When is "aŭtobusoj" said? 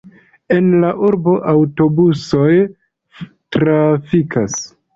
1.51-2.49